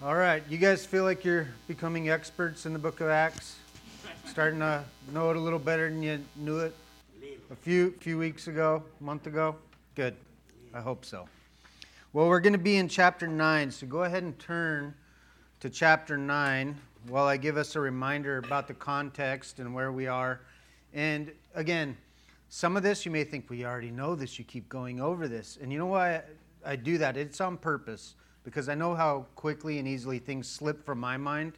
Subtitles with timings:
[0.00, 3.56] All right, you guys feel like you're becoming experts in the book of Acts?
[4.26, 6.72] Starting to know it a little better than you knew it
[7.50, 9.56] a few few weeks ago, a month ago?
[9.96, 10.14] Good.
[10.72, 11.28] I hope so.
[12.12, 14.94] Well, we're going to be in chapter 9, so go ahead and turn
[15.58, 16.76] to chapter 9
[17.08, 20.42] while I give us a reminder about the context and where we are.
[20.94, 21.96] And again,
[22.50, 25.58] some of this you may think we already know this, you keep going over this.
[25.60, 26.22] And you know why
[26.64, 27.16] I do that?
[27.16, 28.14] It's on purpose
[28.48, 31.52] because I know how quickly and easily things slip from my mind.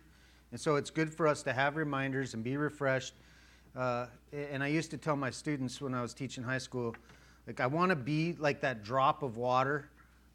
[0.50, 3.14] And so it's good for us to have reminders and be refreshed.
[3.76, 6.96] Uh, and I used to tell my students when I was teaching high school,
[7.46, 9.88] like, I want to be like that drop of water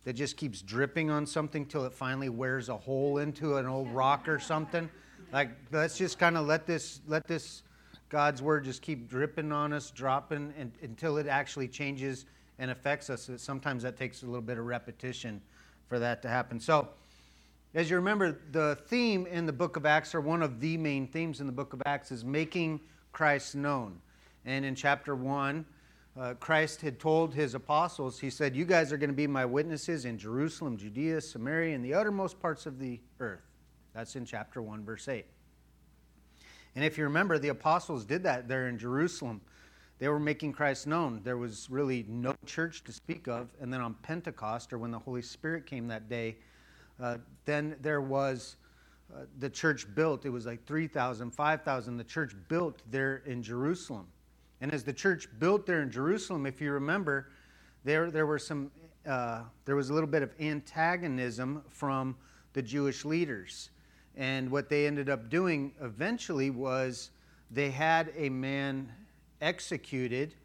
[0.06, 3.90] that just keeps dripping on something till it finally wears a hole into an old
[3.90, 4.90] rock or something.
[5.34, 7.64] Like, let's just kind of let this, let this
[8.08, 12.26] God's word just keep dripping on us, dropping and, until it actually changes
[12.60, 13.30] and affects us.
[13.36, 15.42] Sometimes that takes a little bit of repetition
[15.88, 16.60] for that to happen.
[16.60, 16.90] So,
[17.74, 21.08] as you remember, the theme in the book of Acts, or one of the main
[21.08, 22.80] themes in the book of Acts, is making
[23.12, 24.00] Christ known.
[24.46, 25.66] And in chapter 1,
[26.18, 29.44] uh, Christ had told his apostles, He said, You guys are going to be my
[29.44, 33.44] witnesses in Jerusalem, Judea, Samaria, and the uttermost parts of the earth.
[33.94, 35.26] That's in chapter 1, verse 8.
[36.76, 39.42] And if you remember, the apostles did that there in Jerusalem
[40.00, 41.22] they were making Christ known.
[41.24, 43.50] There was really no church to speak of.
[43.62, 46.36] And then on Pentecost, or when the Holy Spirit came that day,
[47.02, 48.58] uh, then there was
[49.14, 50.26] uh, the church built.
[50.26, 51.98] It was like 3,000, 5,000.
[51.98, 54.08] The church built there in Jerusalem.
[54.62, 57.30] And as the church built there in Jerusalem, if you remember,
[57.84, 58.72] there, there, were some,
[59.08, 62.16] uh, there was a little bit of antagonism from
[62.54, 63.70] the Jewish leaders.
[64.18, 67.12] And what they ended up doing eventually was
[67.52, 68.92] they had a man
[69.42, 70.36] executed,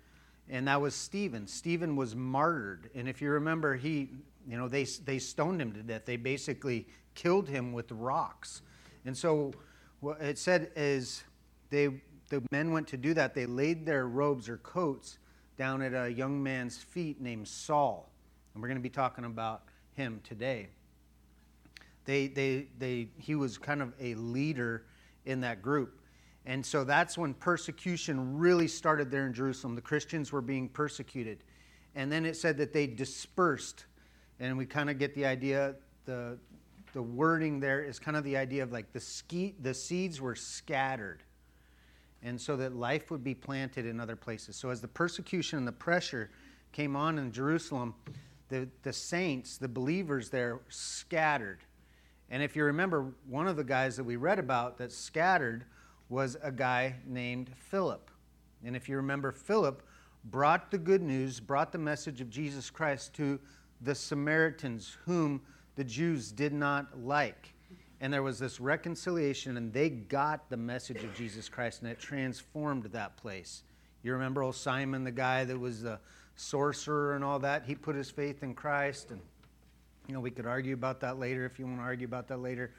[0.48, 1.46] and that was Stephen.
[1.46, 2.90] Stephen was martyred.
[2.94, 4.10] And if you remember, he,
[4.48, 6.04] you know, they, they stoned him to death.
[6.04, 8.62] They basically killed him with rocks.
[9.04, 9.52] And so
[10.00, 11.22] what it said is
[11.70, 13.34] they, the men went to do that.
[13.34, 15.18] They laid their robes or coats
[15.56, 18.10] down at a young man's feet named Saul.
[18.54, 19.62] And we're going to be talking about
[19.92, 20.68] him today.
[22.06, 24.86] They, they, they, he was kind of a leader
[25.26, 25.99] in that group.
[26.50, 29.76] And so that's when persecution really started there in Jerusalem.
[29.76, 31.44] The Christians were being persecuted.
[31.94, 33.84] And then it said that they dispersed.
[34.40, 36.36] And we kind of get the idea, the,
[36.92, 40.34] the wording there is kind of the idea of like the, ski, the seeds were
[40.34, 41.22] scattered.
[42.24, 44.56] And so that life would be planted in other places.
[44.56, 46.32] So as the persecution and the pressure
[46.72, 47.94] came on in Jerusalem,
[48.48, 51.60] the, the saints, the believers there, scattered.
[52.28, 55.64] And if you remember, one of the guys that we read about that scattered
[56.10, 58.10] was a guy named Philip.
[58.64, 59.82] And if you remember, Philip
[60.24, 63.38] brought the good news, brought the message of Jesus Christ to
[63.80, 65.40] the Samaritans, whom
[65.76, 67.54] the Jews did not like.
[68.02, 71.98] And there was this reconciliation, and they got the message of Jesus Christ, and it
[71.98, 73.62] transformed that place.
[74.02, 76.00] You remember old Simon, the guy that was the
[76.34, 77.64] sorcerer and all that?
[77.66, 79.10] He put his faith in Christ.
[79.10, 79.20] And,
[80.08, 82.38] you know, we could argue about that later if you want to argue about that
[82.38, 82.72] later.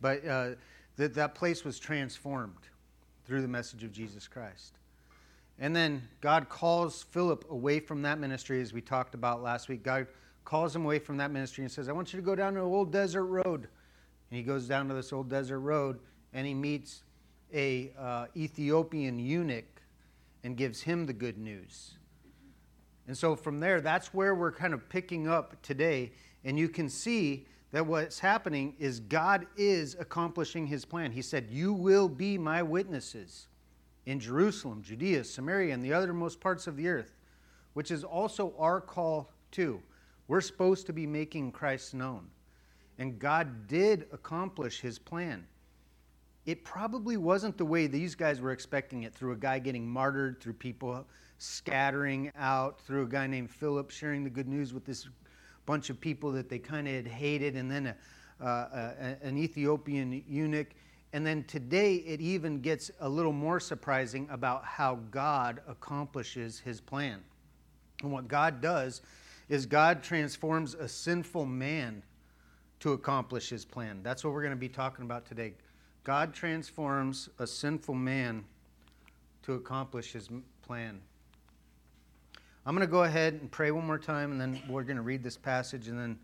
[0.00, 0.50] But uh,
[0.96, 2.68] that, that place was transformed
[3.26, 4.78] through the message of Jesus Christ.
[5.58, 9.82] And then God calls Philip away from that ministry, as we talked about last week.
[9.82, 10.06] God
[10.44, 12.60] calls him away from that ministry and says, I want you to go down to
[12.60, 13.68] an old desert road.
[14.30, 16.00] And he goes down to this old desert road
[16.32, 17.04] and he meets
[17.52, 19.80] a uh, Ethiopian eunuch
[20.42, 21.94] and gives him the good news.
[23.06, 26.12] And so from there, that's where we're kind of picking up today.
[26.44, 31.10] And you can see that what's happening is God is accomplishing his plan.
[31.10, 33.48] He said, You will be my witnesses
[34.06, 37.16] in Jerusalem, Judea, Samaria, and the othermost parts of the earth,
[37.72, 39.82] which is also our call too.
[40.28, 42.28] We're supposed to be making Christ known.
[43.00, 45.44] And God did accomplish his plan.
[46.46, 50.40] It probably wasn't the way these guys were expecting it through a guy getting martyred,
[50.40, 51.04] through people
[51.38, 55.08] scattering out, through a guy named Philip sharing the good news with this
[55.66, 58.46] bunch of people that they kind of had hated, and then a, uh,
[59.00, 60.68] a, an Ethiopian eunuch.
[61.12, 66.80] And then today it even gets a little more surprising about how God accomplishes his
[66.80, 67.20] plan.
[68.02, 69.00] And what God does
[69.48, 72.02] is God transforms a sinful man
[72.80, 74.00] to accomplish his plan.
[74.02, 75.54] That's what we're going to be talking about today.
[76.02, 78.44] God transforms a sinful man
[79.44, 80.28] to accomplish his
[80.62, 81.00] plan.
[82.66, 85.02] I'm going to go ahead and pray one more time, and then we're going to
[85.02, 86.18] read this passage and then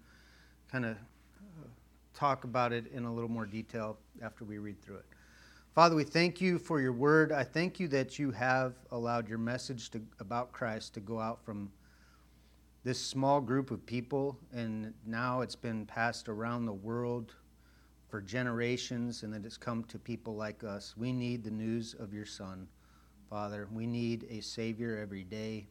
[0.73, 1.67] kind of uh,
[2.15, 5.05] talk about it in a little more detail after we read through it.
[5.75, 7.31] Father, we thank you for your word.
[7.31, 11.45] I thank you that you have allowed your message to, about Christ to go out
[11.45, 11.71] from
[12.85, 17.35] this small group of people, and now it's been passed around the world
[18.09, 20.95] for generations and that it's come to people like us.
[20.97, 22.67] We need the news of your Son,
[23.29, 23.69] Father.
[23.71, 25.67] We need a Savior every day.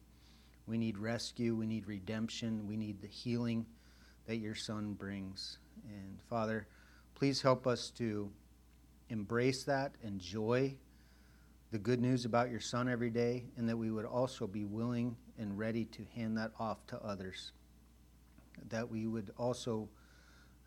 [0.69, 1.56] We need rescue.
[1.56, 2.68] We need redemption.
[2.68, 3.66] We need the healing
[4.27, 5.57] that your Son brings.
[5.83, 6.68] And Father,
[7.16, 8.30] please help us to
[9.10, 10.75] embrace that, enjoy
[11.71, 15.16] the good news about your Son every day, and that we would also be willing
[15.39, 17.51] and ready to hand that off to others.
[18.69, 19.89] That we would also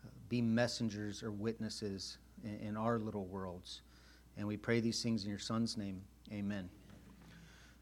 [0.03, 3.81] uh, be messengers or witnesses in, our little worlds.
[4.35, 6.01] And we pray these things in your Son's name.
[6.33, 6.69] Amen.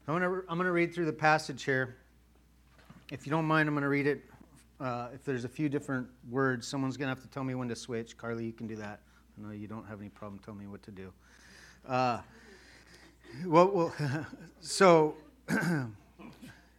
[0.06, 1.96] I'm going to read through the passage here.
[3.12, 4.22] If you don't mind, I'm going to read it.
[4.80, 7.68] Uh, if there's a few different words, someone's going to have to tell me when
[7.68, 8.16] to switch.
[8.16, 9.00] Carly, you can do that.
[9.36, 11.12] I know you don't have any problem telling me what to do.
[11.86, 12.20] Uh,
[13.44, 13.94] well, well
[14.62, 15.14] so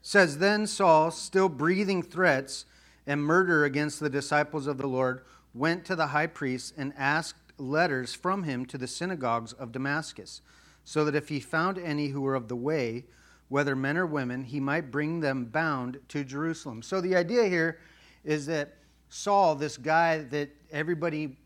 [0.02, 2.66] says then Saul, still breathing threats
[3.06, 5.22] and murder against the disciples of the Lord,
[5.54, 10.42] went to the high priest and asked letters from him to the synagogues of Damascus,
[10.84, 13.06] so that if he found any who were of the way,
[13.50, 16.82] whether men or women, he might bring them bound to Jerusalem.
[16.82, 17.80] So the idea here
[18.24, 18.78] is that
[19.10, 21.38] Saul, this guy that everybody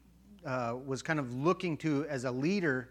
[0.46, 2.90] uh, was kind of looking to as a leader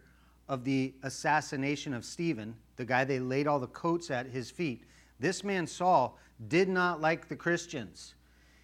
[0.49, 4.85] of the assassination of Stephen, the guy they laid all the coats at his feet,
[5.19, 6.19] this man Saul
[6.49, 8.15] did not like the Christians.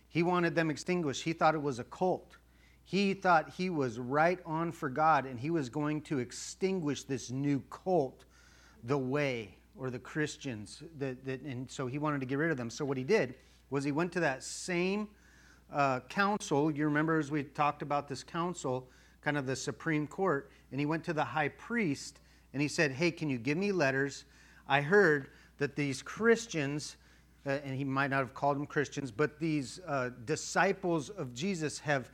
[0.08, 1.22] He wanted them extinguished.
[1.22, 2.36] He thought it was a cult.
[2.84, 7.30] He thought he was right on for God and he was going to extinguish this
[7.30, 8.26] new cult,
[8.84, 10.82] the way, or the Christians.
[10.98, 12.70] That, that, and so he wanted to get rid of them.
[12.70, 13.34] So what he did
[13.70, 15.08] was he went to that same
[15.72, 16.70] uh, council.
[16.70, 18.88] You remember as we talked about this council,
[19.22, 22.20] kind of the Supreme Court, and he went to the high priest
[22.52, 24.24] and he said, Hey, can you give me letters?
[24.68, 25.28] I heard
[25.58, 26.96] that these Christians,
[27.46, 31.78] uh, and he might not have called them Christians, but these uh, disciples of Jesus
[31.78, 32.10] have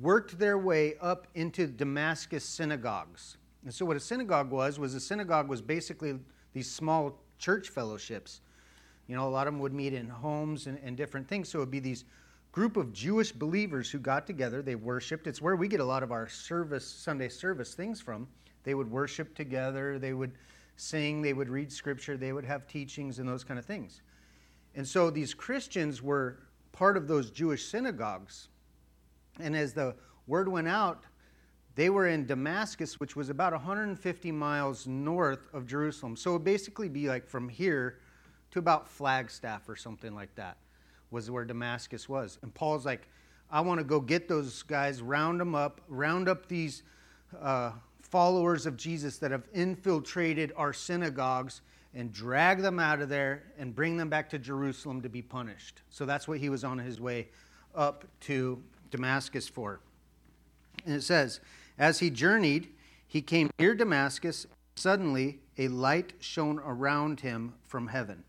[0.00, 3.38] worked their way up into Damascus synagogues.
[3.64, 6.18] And so, what a synagogue was, was a synagogue was basically
[6.58, 8.40] these small church fellowships.
[9.06, 11.48] You know, a lot of them would meet in homes and, and different things.
[11.48, 12.04] So, it would be these
[12.50, 15.28] group of Jewish believers who got together, they worshiped.
[15.28, 18.26] It's where we get a lot of our service, Sunday service things from.
[18.64, 20.32] They would worship together, they would
[20.74, 24.02] sing, they would read scripture, they would have teachings and those kind of things.
[24.74, 26.40] And so these Christians were
[26.72, 28.48] part of those Jewish synagogues.
[29.38, 29.94] And as the
[30.26, 31.04] word went out,
[31.78, 36.16] they were in Damascus, which was about 150 miles north of Jerusalem.
[36.16, 38.00] So it would basically be like from here
[38.50, 40.56] to about Flagstaff or something like that,
[41.12, 42.36] was where Damascus was.
[42.42, 43.06] And Paul's like,
[43.48, 46.82] I want to go get those guys, round them up, round up these
[47.40, 47.70] uh,
[48.02, 51.60] followers of Jesus that have infiltrated our synagogues
[51.94, 55.82] and drag them out of there and bring them back to Jerusalem to be punished.
[55.90, 57.28] So that's what he was on his way
[57.72, 58.60] up to
[58.90, 59.78] Damascus for.
[60.84, 61.38] And it says,
[61.78, 62.68] As he journeyed,
[63.06, 64.46] he came near Damascus.
[64.74, 68.24] Suddenly, a light shone around him from heaven.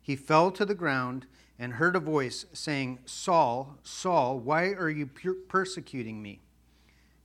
[0.00, 1.26] He fell to the ground
[1.58, 5.06] and heard a voice saying, Saul, Saul, why are you
[5.48, 6.40] persecuting me?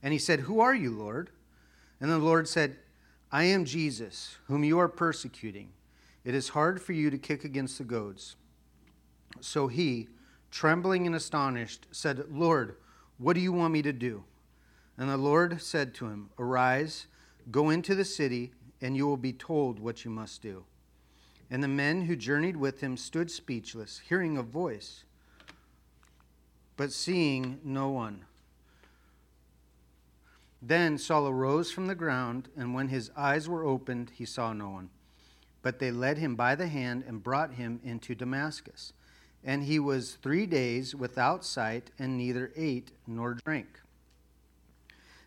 [0.02, 1.30] And he said, Who are you, Lord?
[2.00, 2.76] And the Lord said,
[3.32, 5.70] I am Jesus, whom you are persecuting.
[6.24, 8.36] It is hard for you to kick against the goads.
[9.40, 10.08] So he,
[10.50, 12.76] trembling and astonished, said, Lord,
[13.18, 14.24] what do you want me to do?
[14.96, 17.06] And the Lord said to him, Arise,
[17.50, 20.64] go into the city, and you will be told what you must do.
[21.50, 25.04] And the men who journeyed with him stood speechless, hearing a voice,
[26.76, 28.24] but seeing no one.
[30.62, 34.70] Then Saul arose from the ground, and when his eyes were opened, he saw no
[34.70, 34.90] one.
[35.62, 38.92] But they led him by the hand and brought him into Damascus
[39.44, 43.80] and he was three days without sight and neither ate nor drank.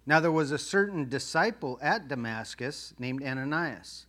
[0.07, 4.05] Now there was a certain disciple at Damascus named Ananias,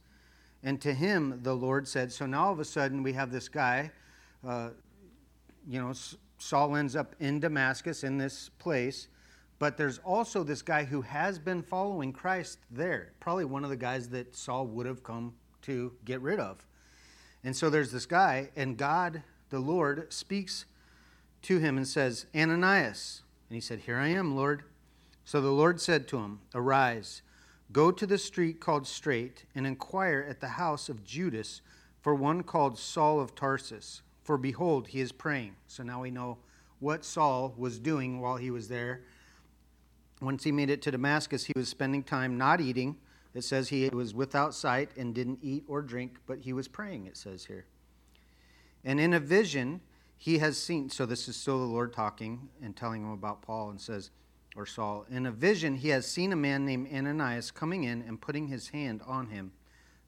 [0.63, 3.49] and to him the Lord said, So now all of a sudden we have this
[3.49, 3.91] guy,
[4.47, 4.71] uh,
[5.69, 5.93] you know,
[6.39, 9.09] Saul ends up in Damascus in this place,
[9.59, 13.77] but there's also this guy who has been following Christ there, probably one of the
[13.77, 16.65] guys that Saul would have come to get rid of.
[17.43, 20.65] And so there's this guy, and God the Lord speaks
[21.43, 23.23] to him and says, Ananias.
[23.49, 24.63] And he said, Here I am, Lord.
[25.29, 27.21] So the Lord said to him, Arise,
[27.71, 31.61] go to the street called Straight, and inquire at the house of Judas
[32.01, 34.01] for one called Saul of Tarsus.
[34.23, 35.57] For behold, he is praying.
[35.67, 36.39] So now we know
[36.79, 39.03] what Saul was doing while he was there.
[40.23, 42.97] Once he made it to Damascus, he was spending time not eating.
[43.35, 47.05] It says he was without sight and didn't eat or drink, but he was praying,
[47.05, 47.67] it says here.
[48.83, 49.83] And in a vision,
[50.17, 53.69] he has seen, so this is still the Lord talking and telling him about Paul,
[53.69, 54.09] and says,
[54.59, 55.07] or Saul.
[55.09, 58.71] In a vision, he has seen a man named Ananias coming in and putting his
[58.71, 59.53] hand on him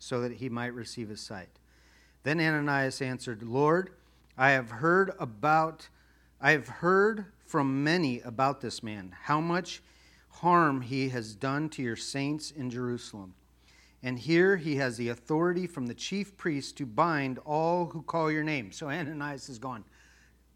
[0.00, 1.48] so that he might receive his sight.
[2.24, 3.90] Then Ananias answered, Lord,
[4.36, 5.88] I have heard about,
[6.40, 9.82] I have heard from many about this man, how much
[10.28, 13.34] harm he has done to your saints in Jerusalem.
[14.02, 18.32] And here he has the authority from the chief priest to bind all who call
[18.32, 18.72] your name.
[18.72, 19.84] So Ananias is gone.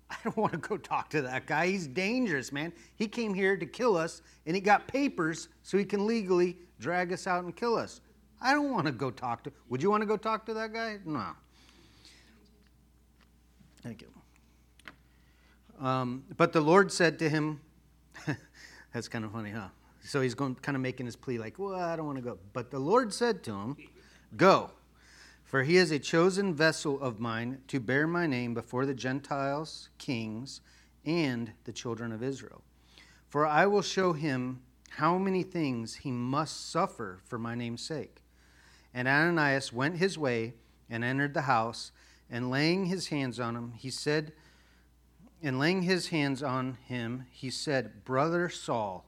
[0.10, 1.68] I don't want to go talk to that guy.
[1.68, 2.72] He's dangerous, man.
[2.96, 7.12] He came here to kill us, and he got papers so he can legally drag
[7.12, 8.00] us out and kill us.
[8.40, 9.52] I don't want to go talk to.
[9.70, 10.98] Would you want to go talk to that guy?
[11.04, 11.28] No.
[13.82, 14.08] Thank you.
[15.84, 17.60] Um, but the Lord said to him,
[18.92, 19.68] "That's kind of funny, huh?"
[20.02, 22.38] So he's going, kind of making his plea, like, "Well, I don't want to go."
[22.52, 23.76] But the Lord said to him,
[24.36, 24.70] "Go."
[25.44, 29.88] For he is a chosen vessel of mine to bear my name before the Gentiles,
[29.98, 30.60] kings,
[31.04, 32.62] and the children of Israel.
[33.28, 34.60] For I will show him
[34.90, 38.22] how many things he must suffer for my name's sake.
[38.92, 40.54] And Ananias went his way
[40.88, 41.92] and entered the house,
[42.30, 44.32] and laying his hands on him, he said,
[45.42, 49.04] and laying his hands on him, he said, Brother Saul,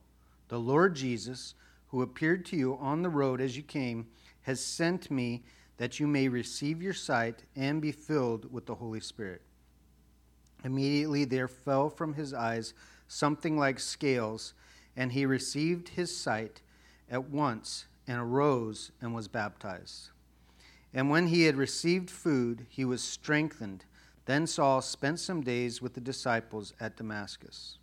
[0.49, 1.55] the Lord Jesus,
[1.89, 4.09] who appeared to you on the road as you came,
[4.43, 5.45] has sent me
[5.79, 9.43] that you may receive your sight and be filled with the Holy Spirit.
[10.65, 12.75] Immediately there fell from his eyes
[13.09, 14.55] something like scales,
[14.97, 16.63] and he received his sight
[17.11, 20.11] at once and arose and was baptized.
[20.95, 23.85] And when he had received food, he was strengthened.
[24.25, 27.79] Then Saul spent some days with the disciples at Damascus.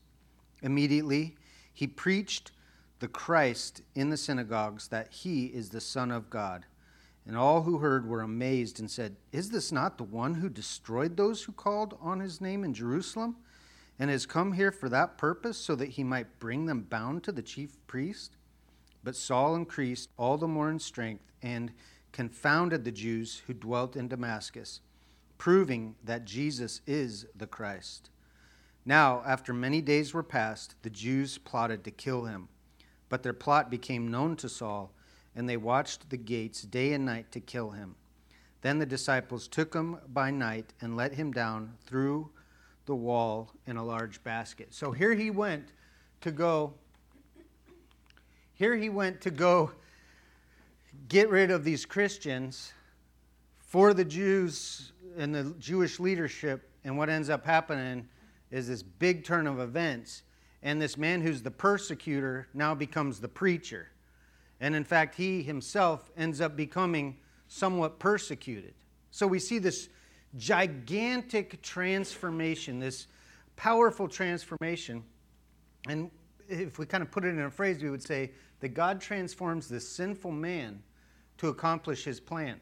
[0.62, 1.36] Immediately
[1.74, 2.52] he preached
[3.00, 6.66] the Christ in the synagogues that he is the Son of God.
[7.26, 11.16] And all who heard were amazed and said, Is this not the one who destroyed
[11.16, 13.38] those who called on his name in Jerusalem,
[13.98, 17.32] and has come here for that purpose, so that he might bring them bound to
[17.32, 18.36] the chief priest?
[19.04, 21.72] But Saul increased all the more in strength and
[22.12, 24.82] confounded the Jews who dwelt in Damascus,
[25.38, 28.10] proving that Jesus is the Christ.
[28.86, 32.50] Now, after many days were passed, the Jews plotted to kill him.
[33.08, 34.94] But their plot became known to Saul
[35.36, 37.96] and they watched the gates day and night to kill him.
[38.62, 42.30] Then the disciples took him by night and let him down through
[42.86, 44.74] the wall in a large basket.
[44.74, 45.70] So here he went
[46.22, 46.74] to go.
[48.54, 49.72] Here he went to go
[51.08, 52.72] get rid of these Christians
[53.60, 56.70] for the Jews and the Jewish leadership.
[56.84, 58.08] And what ends up happening
[58.52, 60.24] is this big turn of events.
[60.62, 63.90] And this man who's the persecutor now becomes the preacher.
[64.60, 67.18] And in fact, he himself ends up becoming
[67.48, 68.74] somewhat persecuted.
[69.12, 69.90] So we see this
[70.38, 73.08] gigantic transformation, this
[73.56, 75.04] powerful transformation.
[75.88, 76.10] And
[76.48, 79.68] if we kind of put it in a phrase, we would say that God transforms
[79.68, 80.82] this sinful man
[81.38, 82.60] to accomplish his plan.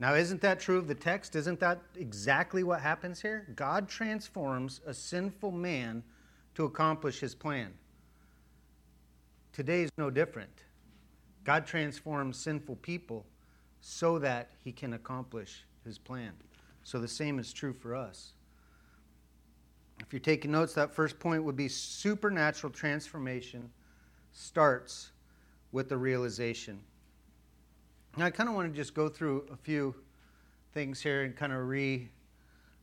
[0.00, 1.34] Now, isn't that true of the text?
[1.34, 3.48] Isn't that exactly what happens here?
[3.56, 6.04] God transforms a sinful man
[6.54, 7.72] to accomplish his plan.
[9.52, 10.62] Today is no different.
[11.44, 13.26] God transforms sinful people
[13.80, 16.32] so that he can accomplish his plan.
[16.84, 18.32] So the same is true for us.
[20.00, 23.70] If you're taking notes, that first point would be supernatural transformation
[24.32, 25.10] starts
[25.72, 26.80] with the realization.
[28.16, 29.94] Now, I kind of want to just go through a few
[30.72, 32.08] things here and kind of re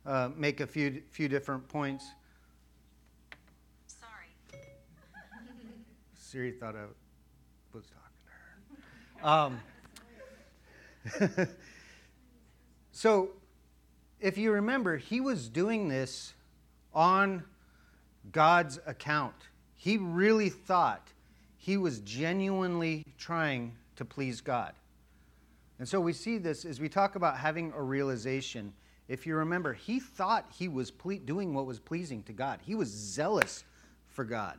[0.04, 2.06] uh, make a few few different points.
[3.86, 4.60] Sorry.
[6.14, 6.84] Siri thought I.
[9.22, 9.60] Um,
[12.92, 13.30] so,
[14.20, 16.34] if you remember, he was doing this
[16.94, 17.44] on
[18.32, 19.34] God's account.
[19.74, 21.12] He really thought
[21.56, 24.72] he was genuinely trying to please God.
[25.78, 28.72] And so we see this as we talk about having a realization.
[29.08, 32.74] If you remember, he thought he was ple- doing what was pleasing to God, he
[32.74, 33.64] was zealous
[34.06, 34.58] for God.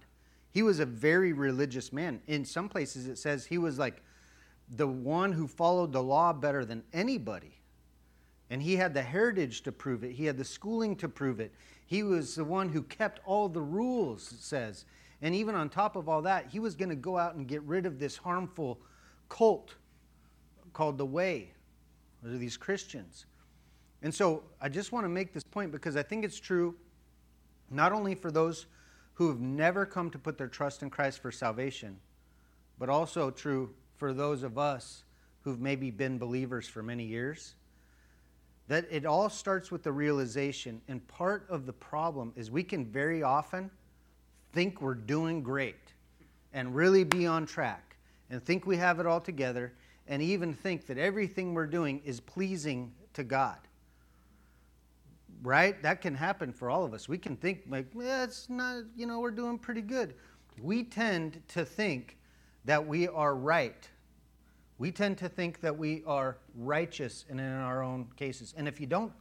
[0.52, 2.22] He was a very religious man.
[2.28, 4.02] In some places, it says he was like
[4.70, 7.54] the one who followed the law better than anybody.
[8.50, 11.54] And he had the heritage to prove it, he had the schooling to prove it.
[11.86, 14.86] He was the one who kept all the rules, it says.
[15.22, 17.62] And even on top of all that, he was going to go out and get
[17.64, 18.80] rid of this harmful
[19.30, 19.76] cult
[20.74, 21.54] called the Way,
[22.24, 23.26] or these Christians.
[24.02, 26.76] And so I just want to make this point because I think it's true
[27.70, 28.68] not only for those
[29.14, 32.00] who have never come to put their trust in Christ for salvation,
[32.78, 35.04] but also true for those of us
[35.44, 37.56] who've maybe been believers for many years
[38.68, 42.86] that it all starts with the realization and part of the problem is we can
[42.86, 43.70] very often
[44.54, 45.94] think we're doing great
[46.54, 47.96] and really be on track
[48.30, 49.74] and think we have it all together
[50.08, 53.58] and even think that everything we're doing is pleasing to God.
[55.44, 55.82] Right?
[55.84, 57.08] That can happen for all of us.
[57.08, 60.16] We can think, like, yeah, it's not, you know, we're doing pretty good.
[60.62, 62.18] We tend to think
[62.68, 63.90] that we are right.
[64.78, 68.54] We tend to think that we are righteous and in our own cases.
[68.58, 69.14] And if you don't,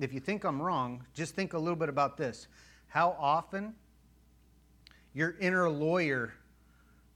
[0.00, 2.48] if you think I'm wrong, just think a little bit about this.
[2.88, 3.74] How often
[5.12, 6.32] your inner lawyer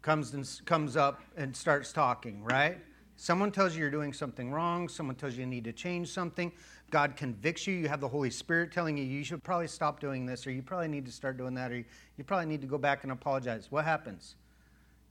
[0.02, 2.76] comes and comes up and starts talking, right?
[3.16, 6.52] Someone tells you you're doing something wrong, someone tells you you need to change something.
[6.90, 10.26] God convicts you, you have the Holy Spirit telling you you should probably stop doing
[10.26, 11.85] this, or you probably need to start doing that, or you,
[12.18, 13.68] you probably need to go back and apologize.
[13.71, 14.35] What happens?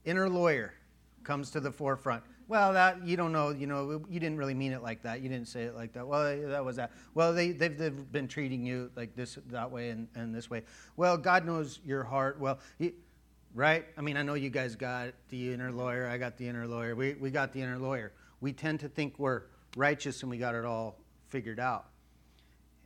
[0.05, 0.74] Inner lawyer
[1.24, 2.24] comes to the forefront.
[2.48, 5.22] Well, that you don't know, you know, you didn't really mean it like that.
[5.22, 6.05] You didn't say it like that.
[6.05, 6.91] Well, that was that.
[7.13, 10.63] Well, they, they've, they've been treating you like this, that way, and, and this way.
[10.98, 12.39] Well, God knows your heart.
[12.39, 12.93] Well, he,
[13.55, 13.86] right?
[13.98, 16.07] I mean, I know you guys got the inner lawyer.
[16.07, 16.95] I got the inner lawyer.
[16.95, 18.12] We, we got the inner lawyer.
[18.41, 19.43] We tend to think we're
[19.77, 21.86] righteous and we got it all figured out.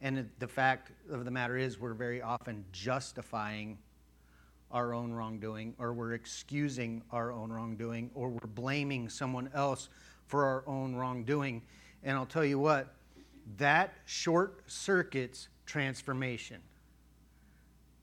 [0.01, 3.79] And the fact of the matter is, we're very often justifying
[4.71, 9.89] our own wrongdoing, or we're excusing our own wrongdoing, or we're blaming someone else
[10.25, 11.61] for our own wrongdoing.
[12.03, 12.93] And I'll tell you what,
[13.57, 16.61] that short circuits transformation.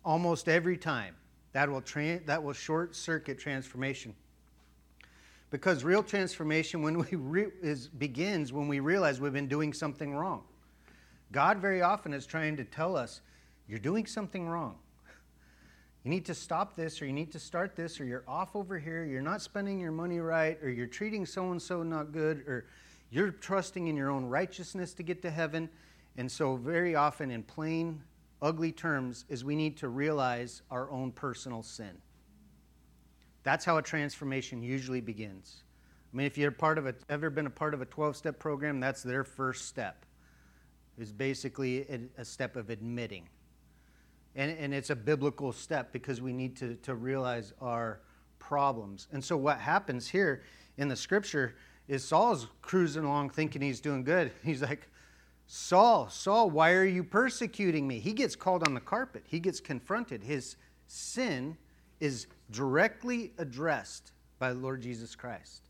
[0.04, 1.16] Almost every time.
[1.52, 4.14] That will, tra- that will short circuit transformation.
[5.50, 10.14] Because real transformation when we re- is, begins when we realize we've been doing something
[10.14, 10.42] wrong.
[11.30, 13.20] God very often is trying to tell us,
[13.68, 14.76] you're doing something wrong.
[16.04, 18.78] You need to stop this, or you need to start this, or you're off over
[18.78, 22.40] here, you're not spending your money right, or you're treating so and so not good,
[22.46, 22.66] or
[23.10, 25.70] you're trusting in your own righteousness to get to heaven.
[26.18, 28.02] And so, very often, in plain,
[28.42, 31.96] ugly terms, is we need to realize our own personal sin.
[33.42, 35.64] That's how a transformation usually begins.
[36.12, 38.78] I mean, if you're part of ever been a part of a 12 step program,
[38.78, 40.04] that's their first step,
[40.98, 41.86] is basically
[42.18, 43.26] a step of admitting
[44.36, 48.00] and, and it's a biblical step because we need to, to realize our
[48.38, 49.08] problems.
[49.12, 50.42] And so, what happens here
[50.76, 51.54] in the scripture
[51.88, 54.32] is Saul's cruising along thinking he's doing good.
[54.44, 54.88] He's like,
[55.46, 57.98] Saul, Saul, why are you persecuting me?
[57.98, 60.22] He gets called on the carpet, he gets confronted.
[60.22, 61.56] His sin
[62.00, 65.68] is directly addressed by the Lord Jesus Christ.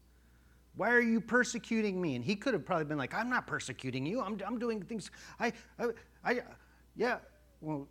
[0.76, 2.16] Why are you persecuting me?
[2.16, 4.20] And he could have probably been like, I'm not persecuting you.
[4.20, 5.10] I'm, I'm doing things.
[5.38, 5.86] I, I,
[6.24, 6.40] I,
[6.96, 7.18] yeah.
[7.60, 7.86] Well,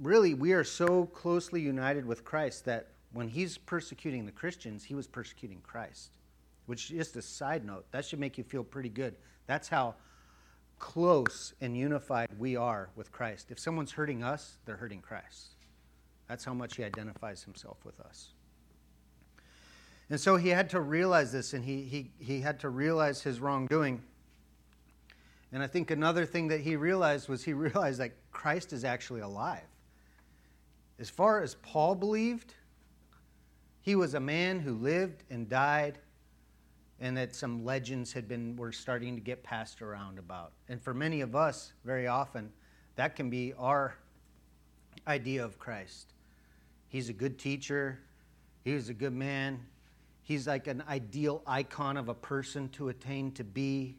[0.00, 4.94] really, we are so closely united with Christ that when he's persecuting the Christians, he
[4.94, 6.18] was persecuting Christ.
[6.66, 9.14] Which, just a side note, that should make you feel pretty good.
[9.46, 9.94] That's how
[10.78, 13.50] close and unified we are with Christ.
[13.50, 15.54] If someone's hurting us, they're hurting Christ.
[16.28, 18.30] That's how much he identifies himself with us.
[20.10, 23.40] And so he had to realize this, and he, he, he had to realize his
[23.40, 24.02] wrongdoing.
[25.52, 29.20] And I think another thing that he realized was he realized that Christ is actually
[29.20, 29.62] alive.
[30.98, 32.54] As far as Paul believed,
[33.80, 35.98] he was a man who lived and died
[36.98, 40.52] and that some legends had been were starting to get passed around about.
[40.68, 42.50] And for many of us, very often,
[42.94, 43.94] that can be our
[45.06, 46.14] idea of Christ.
[46.88, 48.00] He's a good teacher,
[48.64, 49.60] he was a good man.
[50.22, 53.96] He's like an ideal icon of a person to attain to be.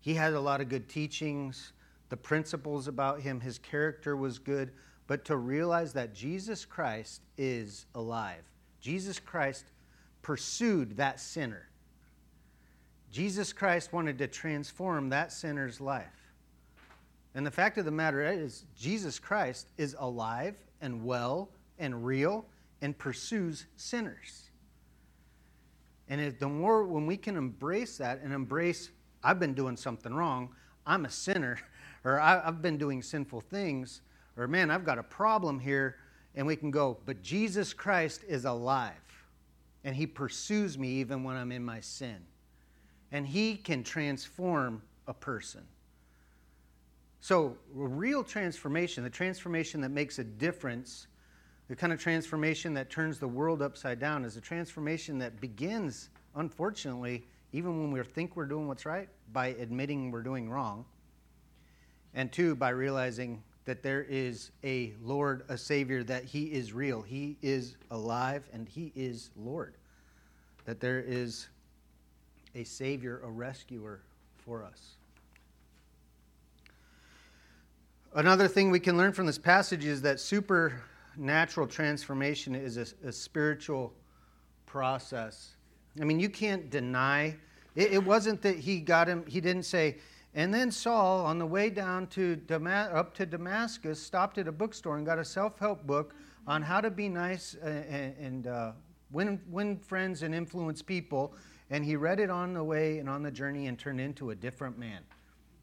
[0.00, 1.74] He had a lot of good teachings.
[2.08, 4.72] The principles about him, his character was good
[5.06, 8.42] but to realize that Jesus Christ is alive.
[8.80, 9.64] Jesus Christ
[10.22, 11.68] pursued that sinner.
[13.10, 16.32] Jesus Christ wanted to transform that sinner's life.
[17.34, 22.46] And the fact of the matter is, Jesus Christ is alive and well and real
[22.80, 24.50] and pursues sinners.
[26.08, 28.90] And the more, when we can embrace that and embrace,
[29.22, 30.50] I've been doing something wrong,
[30.86, 31.58] I'm a sinner,
[32.04, 34.02] or I've been doing sinful things,
[34.36, 35.96] or man, I've got a problem here,
[36.34, 38.92] and we can go, but Jesus Christ is alive,
[39.84, 42.18] and he pursues me even when I'm in my sin.
[43.12, 45.62] And he can transform a person.
[47.20, 51.06] So, a real transformation, the transformation that makes a difference,
[51.68, 56.10] the kind of transformation that turns the world upside down, is a transformation that begins,
[56.34, 60.84] unfortunately, even when we think we're doing what's right, by admitting we're doing wrong.
[62.12, 67.02] And two, by realizing that there is a Lord, a Savior, that He is real.
[67.02, 69.74] He is alive and He is Lord.
[70.64, 71.48] That there is
[72.54, 74.00] a Savior, a rescuer
[74.36, 74.96] for us.
[78.14, 83.12] Another thing we can learn from this passage is that supernatural transformation is a, a
[83.12, 83.92] spiritual
[84.66, 85.56] process.
[86.00, 87.36] I mean, you can't deny.
[87.74, 89.96] It, it wasn't that he got him, he didn't say,
[90.34, 94.96] and then Saul, on the way down to up to Damascus, stopped at a bookstore
[94.96, 96.14] and got a self help book
[96.46, 98.72] on how to be nice and, and uh,
[99.12, 101.34] win, win friends and influence people.
[101.70, 104.34] And he read it on the way and on the journey and turned into a
[104.34, 105.02] different man.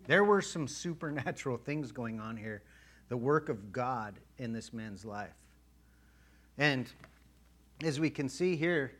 [0.07, 2.63] There were some supernatural things going on here,
[3.09, 5.33] the work of God in this man's life.
[6.57, 6.87] And
[7.83, 8.93] as we can see here,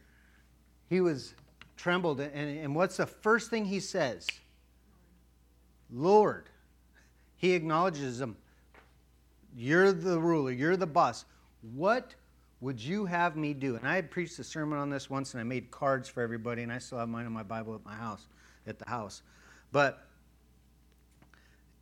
[0.90, 1.34] he was
[1.78, 2.20] trembled.
[2.20, 4.28] And, and what's the first thing he says?
[5.92, 6.50] Lord.
[7.38, 8.38] He acknowledges him.
[9.56, 11.26] You're the ruler, you're the boss.
[11.76, 12.16] What
[12.62, 13.76] would you have me do?
[13.76, 16.62] And I had preached a sermon on this once and I made cards for everybody,
[16.62, 18.28] and I still have mine in my Bible at my house,
[18.68, 19.24] at the house.
[19.72, 20.06] But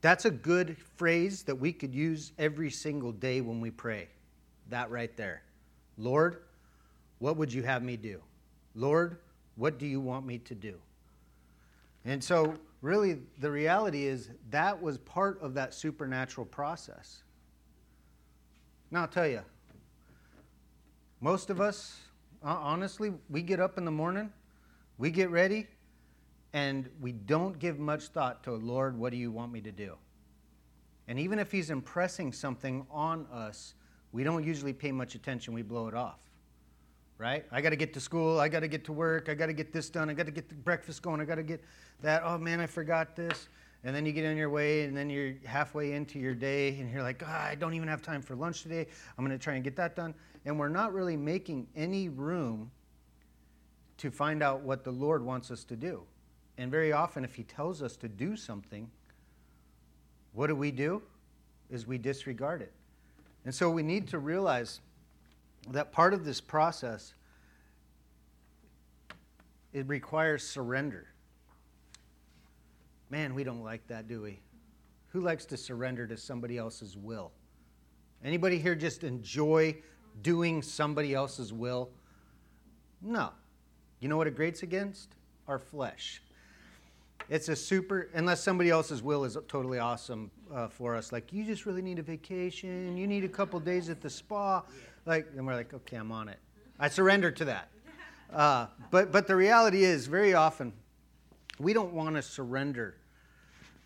[0.02, 4.08] that's a good phrase that we could use every single day when we pray.
[4.70, 5.42] That right there.
[5.98, 6.44] Lord,
[7.20, 8.22] what would you have me do?
[8.76, 9.18] Lord,
[9.58, 10.76] what do you want me to do?
[12.06, 17.24] And so, really, the reality is that was part of that supernatural process.
[18.92, 19.42] Now, I'll tell you,
[21.22, 22.00] most of us,
[22.42, 24.32] honestly, we get up in the morning,
[24.98, 25.68] we get ready,
[26.54, 29.96] and we don't give much thought to, Lord, what do you want me to do?
[31.08, 33.76] And even if He's impressing something on us,
[34.12, 36.20] we don't usually pay much attention, we blow it off.
[37.20, 37.46] Right?
[37.52, 39.54] I got to get to school, I got to get to work, I got to
[39.54, 41.62] get this done, I got to get the breakfast going, I got to get
[42.02, 42.24] that.
[42.26, 43.50] Oh man, I forgot this.
[43.84, 46.92] And then you get on your way, and then you're halfway into your day, and
[46.92, 48.88] you're like, oh, I don't even have time for lunch today.
[49.18, 50.14] I'm going to try and get that done
[50.46, 52.72] and we're not really making any room
[53.98, 56.04] to find out what the Lord wants us to do.
[56.58, 58.90] And very often, if He tells us to do something,
[60.34, 61.02] what do we do?
[61.70, 62.72] Is we disregard it.
[63.46, 64.80] And so we need to realize
[65.72, 67.14] that part of this process
[69.72, 71.08] it requires surrender.
[73.10, 74.40] Man, we don't like that, do we?
[75.10, 77.32] Who likes to surrender to somebody else's will?
[78.24, 79.76] Anybody here just enjoy
[80.22, 81.90] doing somebody else's will?
[83.02, 83.30] No.
[84.00, 85.16] You know what it grates against?
[85.48, 86.22] Our flesh.
[87.30, 91.12] It's a super, unless somebody else's will is totally awesome uh, for us.
[91.12, 92.98] Like, you just really need a vacation.
[92.98, 94.64] You need a couple days at the spa.
[95.10, 96.38] Like, and we're like, okay, I'm on it.
[96.80, 97.70] I surrender to that.
[98.32, 100.72] Uh, but, but the reality is, very often,
[101.58, 102.96] we don't want to surrender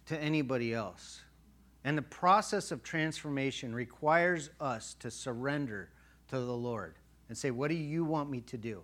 [0.08, 1.22] to anybody else.
[1.86, 5.92] And the process of transformation requires us to surrender
[6.28, 6.96] to the Lord
[7.30, 8.82] and say, What do you want me to do?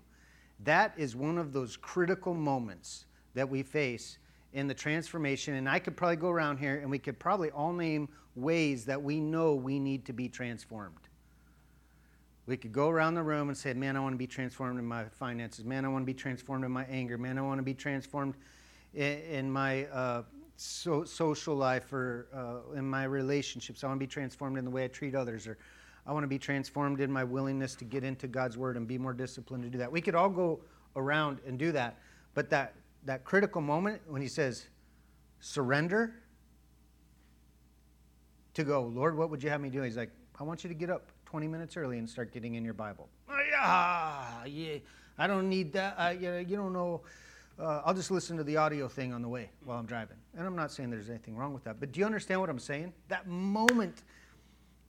[0.63, 4.17] That is one of those critical moments that we face
[4.54, 5.56] in the transformation.
[5.56, 9.04] And I could probably go around here and we could probably all name ways that
[9.04, 11.09] we know we need to be transformed.
[12.49, 14.85] We could go around the room and say, Man, I want to be transformed in
[14.85, 15.63] my finances.
[15.63, 17.15] Man, I want to be transformed in my anger.
[17.15, 18.33] Man, I want to be transformed
[18.95, 20.23] in, in my uh,
[20.55, 23.83] so, social life or uh, in my relationships.
[23.83, 25.59] I want to be transformed in the way I treat others or
[26.07, 28.97] I want to be transformed in my willingness to get into God's word and be
[28.97, 29.91] more disciplined to do that.
[29.91, 30.59] We could all go
[30.95, 31.99] around and do that,
[32.33, 32.73] but that,
[33.05, 34.69] that critical moment when he says,
[35.39, 36.15] surrender,
[38.55, 39.83] to go, Lord, what would you have me do?
[39.83, 40.09] He's like,
[40.39, 43.07] I want you to get up 20 minutes early and start getting in your Bible.
[43.29, 43.39] Oh,
[44.47, 44.79] yeah.
[45.19, 45.93] I don't need that.
[45.99, 47.01] I, you don't know.
[47.59, 50.17] Uh, I'll just listen to the audio thing on the way while I'm driving.
[50.35, 51.79] And I'm not saying there's anything wrong with that.
[51.79, 52.93] But do you understand what I'm saying?
[53.09, 54.01] That moment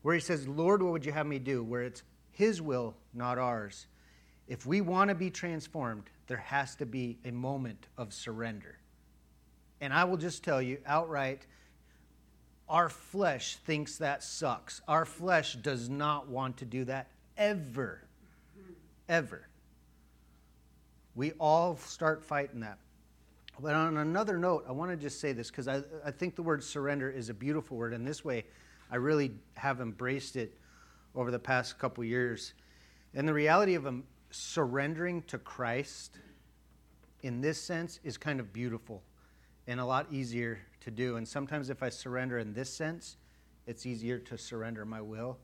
[0.01, 1.63] where he says, Lord, what would you have me do?
[1.63, 3.87] Where it's his will, not ours.
[4.49, 8.79] If we want to be transformed, there has to be a moment of surrender.
[9.83, 11.47] And I will just tell you outright,
[12.71, 14.81] our flesh thinks that sucks.
[14.87, 18.07] Our flesh does not want to do that ever.
[19.09, 19.49] Ever.
[21.17, 22.79] We all start fighting that.
[23.59, 26.43] But on another note, I want to just say this because I, I think the
[26.43, 27.93] word surrender is a beautiful word.
[27.93, 28.45] And this way,
[28.91, 30.57] I really have embraced it
[31.17, 32.55] over the past couple years.
[33.15, 33.87] And the reality of
[34.31, 36.19] surrendering to Christ
[37.23, 39.03] in this sense is kind of beautiful
[39.67, 41.17] and a lot easier to do.
[41.17, 43.17] And sometimes if I surrender in this sense,
[43.67, 45.39] it's easier to surrender my will.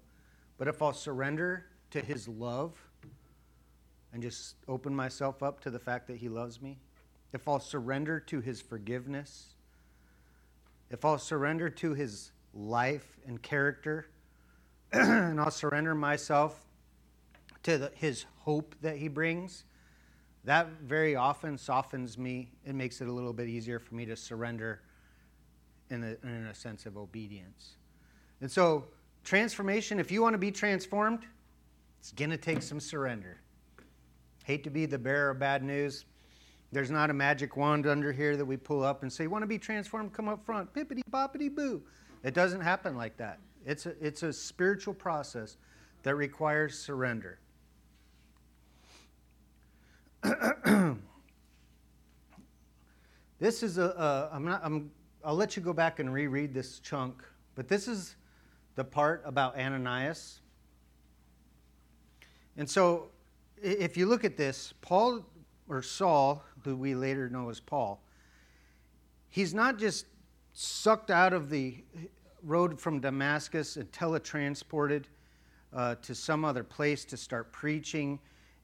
[0.58, 2.74] But if I'll surrender to his love
[4.12, 6.78] and just open myself up to the fact that he loves me,
[7.32, 9.54] if I'll surrender to his forgiveness,
[10.90, 14.06] if I'll surrender to his life and character,
[14.92, 16.64] and I'll surrender myself
[17.64, 19.64] to the, his hope that he brings,
[20.44, 22.52] that very often softens me.
[22.64, 24.80] It makes it a little bit easier for me to surrender
[25.90, 27.76] in a, in a sense of obedience.
[28.40, 28.84] And so,
[29.24, 31.24] transformation, if you want to be transformed,
[31.98, 33.38] it's going to take some surrender.
[34.44, 36.04] Hate to be the bearer of bad news.
[36.72, 39.42] There's not a magic wand under here that we pull up and say, You Want
[39.42, 40.12] to be transformed?
[40.12, 40.72] Come up front.
[40.72, 41.82] Bippity boppity boo.
[42.22, 43.38] It doesn't happen like that.
[43.64, 45.56] It's a, it's a spiritual process
[46.02, 47.40] that requires surrender.
[53.40, 54.90] this is a, a I'm not, I'm,
[55.26, 57.20] I'll let you go back and reread this chunk,
[57.56, 58.14] but this is
[58.76, 60.38] the part about Ananias.
[62.56, 63.08] And so,
[63.60, 65.26] if you look at this, Paul
[65.68, 68.00] or Saul, who we later know as Paul,
[69.28, 70.06] he's not just
[70.52, 71.82] sucked out of the
[72.44, 75.06] road from Damascus and teletransported
[75.72, 78.20] uh, to some other place to start preaching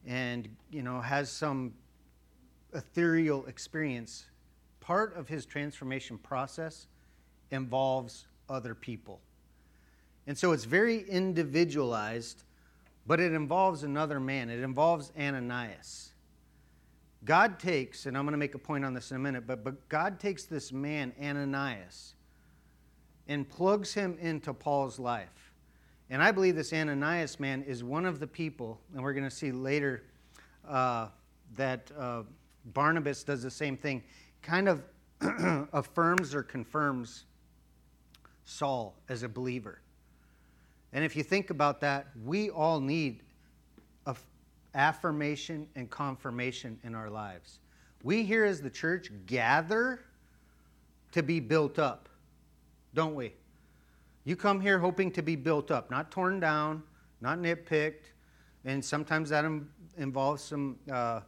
[0.07, 1.75] and, you know, has some
[2.73, 4.27] ethereal experience.
[4.83, 6.89] Part of his transformation process
[7.53, 9.21] involves other people.
[10.27, 12.43] And so it's very individualized,
[13.07, 14.51] but it involves another man.
[14.51, 16.11] It involves Ananias.
[17.25, 19.63] God takes, and I'm going to make a point on this in a minute, but,
[19.63, 22.15] but God takes this man, Ananias,
[23.29, 25.53] and plugs him into Paul's life.
[26.11, 29.35] And I believe this Ananias man is one of the people, and we're going to
[29.35, 30.03] see later
[30.69, 31.07] uh,
[31.55, 32.23] that uh,
[32.67, 34.03] Barnabas does the same thing,
[34.43, 34.83] kind of
[35.73, 37.25] affirms or confirms
[38.45, 39.81] Saul as a believer.
[40.93, 43.23] And if you think about that, we all need
[44.75, 47.59] affirmation and confirmation in our lives.
[48.03, 50.01] We here as the church gather
[51.13, 52.09] to be built up,
[52.95, 53.35] don't we?
[54.25, 56.83] You come here hoping to be built up, not torn down,
[57.21, 58.11] not nitpicked,
[58.65, 59.45] and sometimes that
[59.97, 61.21] involves some, uh,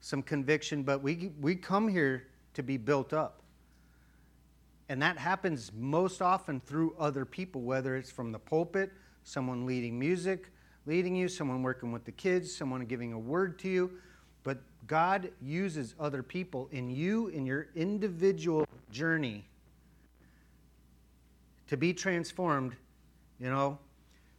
[0.00, 3.42] some conviction, but we, we come here to be built up.
[4.88, 8.92] And that happens most often through other people, whether it's from the pulpit,
[9.24, 10.50] someone leading music,
[10.86, 13.90] leading you, someone working with the kids, someone giving a word to you.
[14.42, 19.44] But God uses other people in you, in your individual journey,
[21.68, 22.74] to be transformed.
[23.38, 23.78] You know,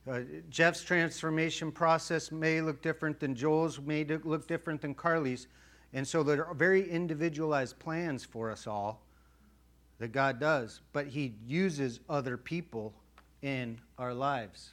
[0.10, 5.48] uh, Jeff's transformation process may look different than Joel's, may look different than Carly's.
[5.94, 9.02] And so there are very individualized plans for us all
[10.00, 12.94] that God does, but He uses other people
[13.42, 14.72] in our lives.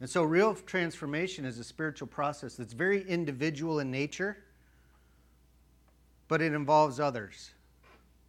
[0.00, 4.36] And so, real transformation is a spiritual process that's very individual in nature,
[6.28, 7.52] but it involves others.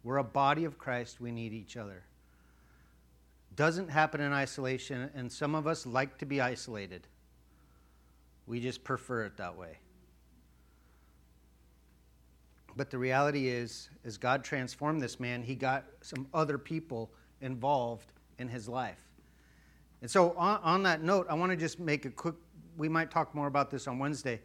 [0.04, 2.04] We're a body of Christ, we need each other.
[3.56, 7.06] Doesn't happen in isolation, and some of us like to be isolated.
[8.46, 9.78] We just prefer it that way.
[12.76, 17.10] But the reality is, as God transformed this man, he got some other people
[17.40, 19.00] involved in his life.
[20.02, 22.34] And so, on, on that note, I want to just make a quick,
[22.76, 24.40] we might talk more about this on Wednesday.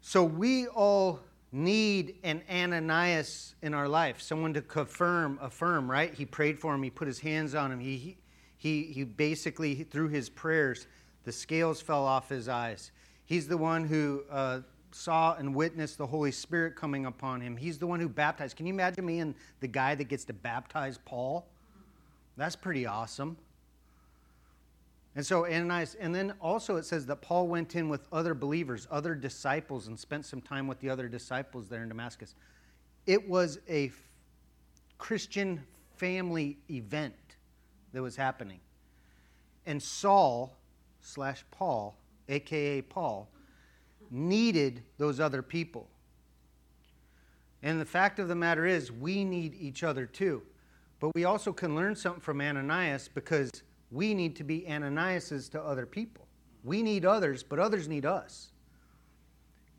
[0.00, 1.20] So, we all
[1.50, 6.14] need an Ananias in our life, someone to confirm, affirm, right?
[6.14, 8.16] He prayed for him, he put his hands on him, he,
[8.56, 10.86] he, he basically, through his prayers,
[11.24, 12.92] the scales fell off his eyes.
[13.24, 14.60] He's the one who uh,
[14.94, 17.56] saw and witnessed the Holy Spirit coming upon him.
[17.56, 18.56] He's the one who baptized.
[18.56, 21.46] Can you imagine me and the guy that gets to baptize Paul?
[22.36, 23.36] That's pretty awesome.
[25.14, 28.88] And so Ananias, and then also it says that Paul went in with other believers,
[28.90, 32.34] other disciples, and spent some time with the other disciples there in Damascus.
[33.06, 33.94] It was a f-
[34.96, 35.62] Christian
[35.96, 37.14] family event
[37.92, 38.60] that was happening.
[39.66, 40.56] And Saul
[41.02, 41.94] slash Paul,
[42.28, 43.28] aka Paul,
[44.12, 45.88] needed those other people.
[47.62, 50.42] And the fact of the matter is, we need each other too.
[51.00, 53.50] But we also can learn something from Ananias because
[53.90, 56.26] we need to be Ananiases to other people.
[56.62, 58.52] We need others, but others need us.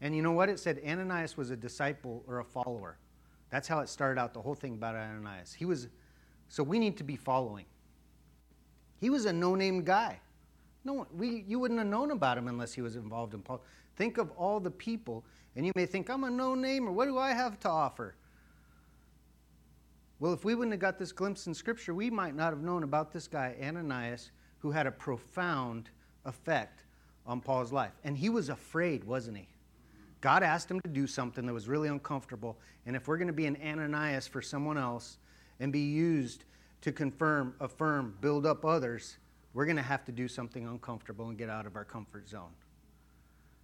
[0.02, 0.50] And you know what?
[0.50, 2.98] It said Ananias was a disciple or a follower.
[3.50, 5.54] That's how it started out, the whole thing about Ananias.
[5.54, 5.88] He was,
[6.50, 7.65] so we need to be following.
[9.00, 10.19] He was a no name guy.
[10.84, 13.63] No, we, you wouldn't have known about him unless he was involved in Paul.
[13.95, 15.23] Think of all the people,
[15.56, 18.15] and you may think, I'm a no name, or what do I have to offer?
[20.19, 22.84] Well, if we wouldn't have got this glimpse in Scripture, we might not have known
[22.84, 25.89] about this guy, Ananias, who had a profound
[26.25, 26.84] effect
[27.25, 27.91] on Paul's life.
[28.03, 29.47] And he was afraid, wasn't he?
[30.21, 32.58] God asked him to do something that was really uncomfortable.
[32.86, 35.17] And if we're going to be an Ananias for someone else
[35.60, 36.45] and be used
[36.82, 39.17] to confirm, affirm, build up others,
[39.53, 42.51] we're going to have to do something uncomfortable and get out of our comfort zone.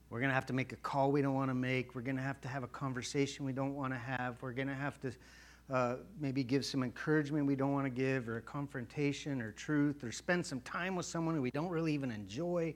[0.09, 1.93] We're going to have to make a call we don't want to make.
[1.93, 4.41] We're going to have to have a conversation we don't want to have.
[4.41, 5.11] We're going to have to
[5.71, 10.03] uh, maybe give some encouragement we don't want to give, or a confrontation, or truth,
[10.03, 12.73] or spend some time with someone who we don't really even enjoy.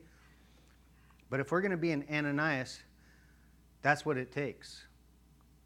[1.31, 2.81] But if we're going to be an Ananias,
[3.81, 4.83] that's what it takes.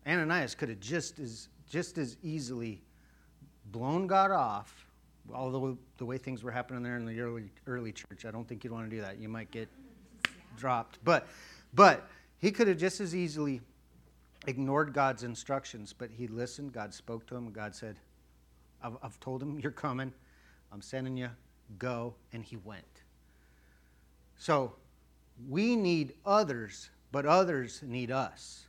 [0.08, 2.82] Ananias could have just as, just as easily
[3.73, 4.88] blown God off,
[5.34, 8.63] although the way things were happening there in the early, early church, I don't think
[8.63, 9.19] you'd want to do that.
[9.19, 9.67] You might get
[10.56, 10.99] dropped.
[11.03, 11.27] But,
[11.73, 12.08] but
[12.39, 13.62] he could have just as easily
[14.45, 16.71] ignored God's instructions, but he listened.
[16.71, 17.51] God spoke to him.
[17.51, 17.99] God said,
[18.82, 20.13] I've, I've told him you're coming.
[20.71, 21.30] I'm sending you.
[21.77, 22.15] Go.
[22.34, 22.84] And he went.
[24.38, 24.73] So
[25.49, 28.65] we need others, but others need us.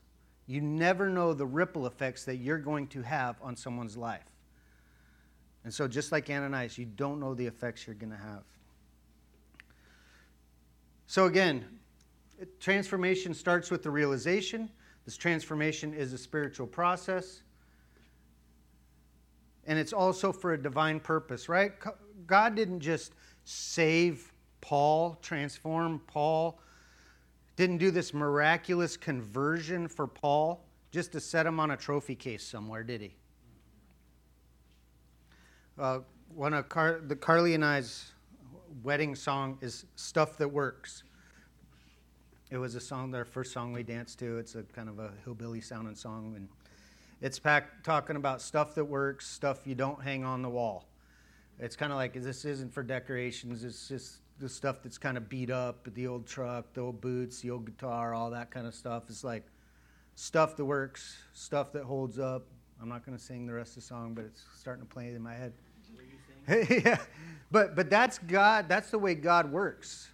[0.46, 4.24] You never know the ripple effects that you're going to have on someone's life.
[5.64, 8.44] And so, just like Ananias, you don't know the effects you're going to have.
[11.06, 11.77] So, again,
[12.60, 14.70] transformation starts with the realization.
[15.04, 17.42] This transformation is a spiritual process.
[19.66, 21.72] And it's also for a divine purpose, right?
[22.26, 23.12] God didn't just
[23.44, 26.60] save Paul, transform Paul,
[27.56, 32.46] didn't do this miraculous conversion for Paul just to set him on a trophy case
[32.46, 33.16] somewhere, did he?
[35.78, 36.00] Uh,
[36.34, 38.12] one of Car- the Carly and I's
[38.82, 41.02] wedding song is "Stuff That Works."
[42.50, 44.38] It was a song, their first song we danced to.
[44.38, 46.48] It's a kind of a hillbilly sounding song, and
[47.20, 50.86] it's packed, talking about stuff that works, stuff you don't hang on the wall.
[51.58, 53.64] It's kind of like this isn't for decorations.
[53.64, 57.40] It's just the stuff that's kind of beat up, the old truck, the old boots,
[57.40, 59.04] the old guitar, all that kind of stuff.
[59.08, 59.44] It's like
[60.14, 62.46] stuff that works, stuff that holds up.
[62.80, 65.08] I'm not going to sing the rest of the song, but it's starting to play
[65.08, 65.52] in my head.
[66.70, 66.98] yeah,
[67.50, 68.70] but but that's God.
[68.70, 70.08] That's the way God works.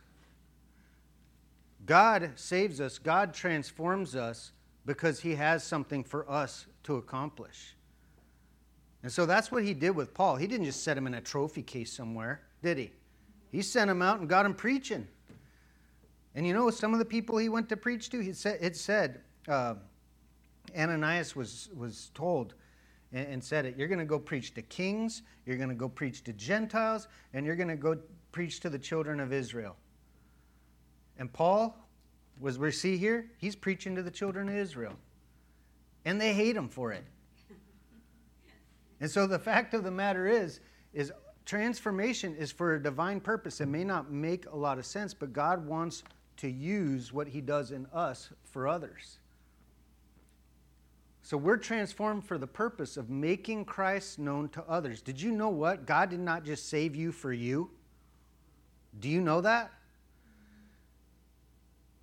[1.87, 2.99] God saves us.
[2.99, 4.53] God transforms us
[4.87, 7.75] because He has something for us to accomplish.
[9.03, 10.37] And so that's what He did with Paul.
[10.37, 12.91] He didn't just set him in a trophy case somewhere, did He?
[13.51, 15.07] He sent him out and got him preaching.
[16.35, 18.77] And you know, some of the people he went to preach to, it said, it
[18.77, 19.75] said uh,
[20.77, 22.55] Ananias was, was told
[23.13, 25.89] and, and said it, you're going to go preach to kings, you're going to go
[25.89, 27.97] preach to Gentiles, and you're going to go
[28.33, 29.77] preach to the children of Israel.
[31.19, 31.77] And Paul,
[32.41, 34.95] was we see here, he's preaching to the children of Israel.
[36.05, 37.05] And they hate him for it.
[39.01, 40.61] And so the fact of the matter is,
[40.93, 41.13] is
[41.45, 43.61] transformation is for a divine purpose.
[43.61, 46.05] It may not make a lot of sense, but God wants
[46.39, 49.19] to use what He does in us for others.
[51.23, 55.01] So we're transformed for the purpose of making Christ known to others.
[55.01, 55.87] Did you know what?
[55.87, 57.71] God did not just save you for you.
[59.01, 59.73] Do you know that?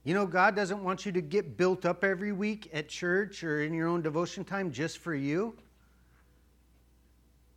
[0.04, 3.62] You know, God doesn't want you to get built up every week at church or
[3.62, 5.56] in your own devotion time just for you.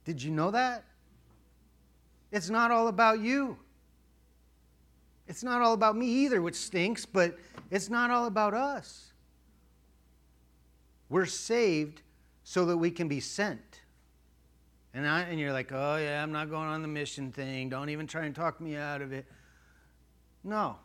[0.05, 0.85] Did you know that?
[2.31, 3.57] It's not all about you.
[5.27, 7.39] It's not all about me either, which stinks, but
[7.71, 9.13] it's not all about us.
[11.09, 12.03] We're saved
[12.43, 13.81] so that we can be sent.
[14.93, 17.71] And, I, and you're like, oh, yeah, I'm not going on the mission thing.
[17.71, 19.27] Don't even try and talk me out of it.
[20.45, 20.77] No.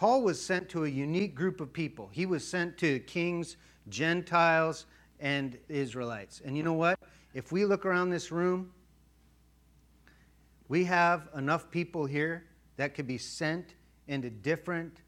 [0.00, 2.08] Paul was sent to a unique group of people.
[2.10, 3.58] He was sent to kings,
[3.90, 4.86] Gentiles,
[5.18, 6.40] and Israelites.
[6.42, 6.98] And you know what?
[7.34, 8.72] If we look around this room,
[10.68, 12.46] we have enough people here
[12.78, 13.74] that could be sent
[14.08, 15.02] into different,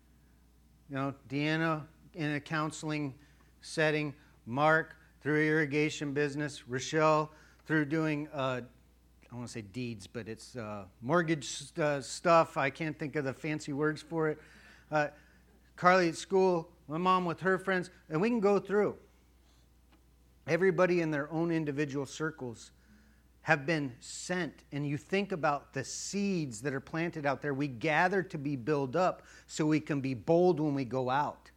[0.91, 3.15] you know, Deanna in a counseling
[3.63, 4.13] setting,
[4.45, 7.31] Mark through irrigation business, Rochelle
[7.65, 8.61] through doing, uh,
[9.33, 12.59] I want to say deeds, but it's uh, mortgage uh, stuff.
[12.59, 14.39] I can't think of the fancy words for it.
[14.93, 15.09] Uh,
[15.75, 18.95] Carly at school, my mom with her friends, and we can go through.
[20.47, 22.73] Everybody in their own individual circles
[23.43, 27.55] have been sent and you think about the seeds that are planted out there.
[27.55, 31.51] We gather to be built up so we can be bold when we go out.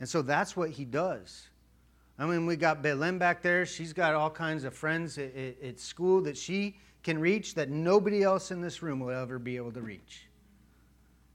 [0.00, 1.48] And so that's what he does.
[2.18, 3.66] I mean we got belen back there.
[3.66, 7.70] She's got all kinds of friends at, at, at school that she can reach that
[7.70, 10.27] nobody else in this room will ever be able to reach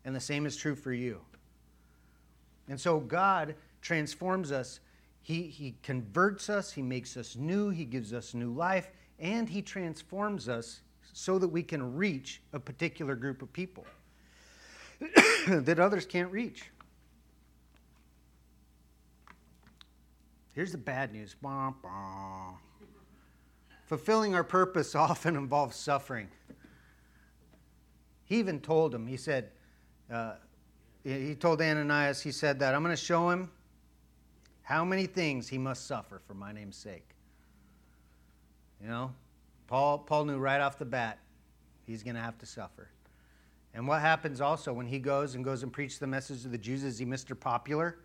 [0.05, 1.19] and the same is true for you
[2.67, 4.79] and so god transforms us
[5.21, 8.89] he, he converts us he makes us new he gives us new life
[9.19, 10.81] and He transforms us
[11.13, 13.85] so that we can reach a particular group of people
[15.47, 16.65] that others can't reach.
[20.53, 21.35] Here's the bad news.
[21.41, 22.53] Bah, bah.
[23.85, 26.27] Fulfilling our purpose often involves suffering.
[28.25, 29.51] He even told him, he said,
[30.13, 30.35] uh,
[31.03, 33.49] he told Ananias, he said that I'm going to show him
[34.61, 37.09] how many things he must suffer for my name's sake.
[38.81, 39.11] You know,
[39.67, 41.19] Paul, Paul knew right off the bat
[41.85, 42.89] he's going to have to suffer.
[43.73, 46.57] And what happens also when he goes and goes and preaches the message to the
[46.57, 46.83] Jews?
[46.83, 47.37] Is he Mr.
[47.37, 47.97] Popular?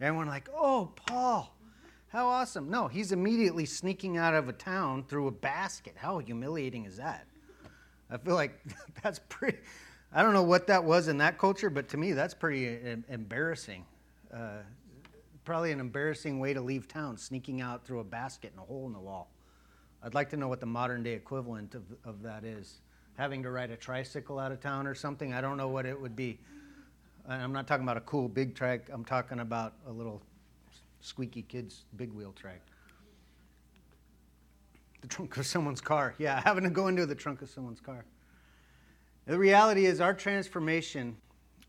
[0.00, 1.56] Everyone like, oh, Paul,
[2.08, 2.68] how awesome.
[2.68, 5.94] No, he's immediately sneaking out of a town through a basket.
[5.96, 7.26] How humiliating is that?
[8.10, 8.60] I feel like
[9.02, 9.58] that's pretty,
[10.12, 12.78] I don't know what that was in that culture, but to me, that's pretty
[13.08, 13.84] embarrassing.
[14.32, 14.62] Uh,
[15.44, 18.86] probably an embarrassing way to leave town, sneaking out through a basket and a hole
[18.86, 19.30] in the wall.
[20.02, 22.80] I'd like to know what the modern day equivalent of, of that is
[23.16, 25.34] having to ride a tricycle out of town or something.
[25.34, 26.38] I don't know what it would be.
[27.28, 28.88] I'm not talking about a cool big trike.
[28.92, 30.22] I'm talking about a little
[31.00, 32.62] squeaky kid's big wheel trike.
[35.02, 36.14] The trunk of someone's car.
[36.18, 38.04] Yeah, having to go into the trunk of someone's car.
[39.28, 41.14] The reality is, our transformation,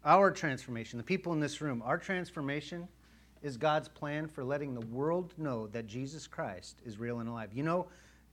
[0.05, 2.88] our transformation, the people in this room, our transformation
[3.43, 7.49] is God's plan for letting the world know that Jesus Christ is real and alive.
[7.53, 7.88] You know,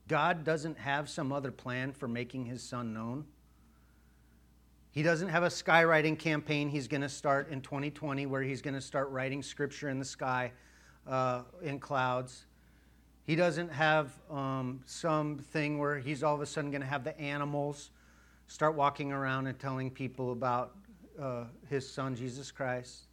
[0.07, 3.25] God doesn't have some other plan for making his son known.
[4.91, 8.75] He doesn't have a skywriting campaign he's going to start in 2020 where he's going
[8.75, 10.53] to start writing scripture in the sky
[11.05, 12.45] uh, in clouds.
[13.25, 17.19] He doesn't have um, something where he's all of a sudden going to have the
[17.19, 17.89] animals
[18.47, 20.75] start walking around and telling people about
[21.21, 23.03] uh, his son, Jesus Christ.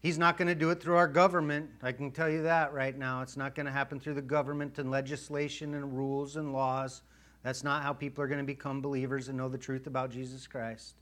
[0.00, 1.70] He's not going to do it through our government.
[1.82, 3.22] I can tell you that right now.
[3.22, 7.02] It's not going to happen through the government and legislation and rules and laws.
[7.44, 10.46] That's not how people are going to become believers and know the truth about Jesus
[10.46, 10.94] Christ.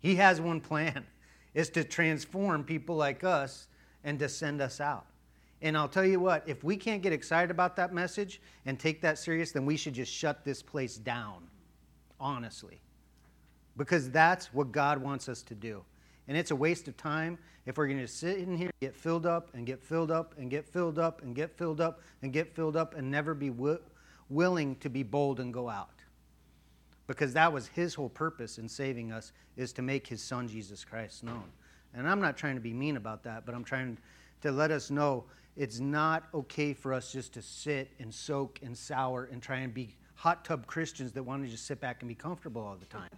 [0.00, 1.06] He has one plan.
[1.54, 3.66] Is to transform people like us
[4.04, 5.04] and to send us out.
[5.60, 9.02] And I'll tell you what, if we can't get excited about that message and take
[9.02, 11.46] that serious, then we should just shut this place down.
[12.22, 12.80] Honestly.
[13.76, 15.84] Because that's what God wants us to do.
[16.28, 19.26] And it's a waste of time if we're going to sit in here, get filled
[19.26, 22.54] up and get filled up and get filled up and get filled up and get
[22.54, 23.78] filled up and never be wi-
[24.28, 25.90] willing to be bold and go out.
[27.06, 30.84] Because that was his whole purpose in saving us is to make his son Jesus
[30.84, 31.44] Christ known.
[31.94, 33.98] And I'm not trying to be mean about that, but I'm trying
[34.42, 35.24] to let us know
[35.56, 39.74] it's not okay for us just to sit and soak and sour and try and
[39.74, 42.86] be hot tub Christians that want to just sit back and be comfortable all the
[42.86, 43.10] time.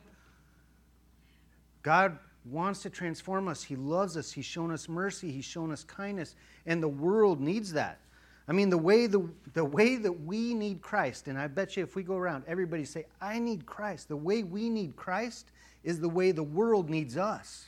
[1.83, 3.63] God wants to transform us.
[3.63, 4.33] He loves us.
[4.33, 5.31] He's shown us mercy.
[5.31, 6.35] He's shown us kindness.
[6.65, 8.01] And the world needs that.
[8.49, 11.83] I mean, the way, the, the way that we need Christ, and I bet you
[11.83, 14.09] if we go around, everybody say, I need Christ.
[14.09, 15.51] The way we need Christ
[15.83, 17.67] is the way the world needs us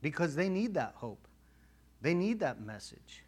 [0.00, 1.28] because they need that hope.
[2.00, 3.24] They need that message.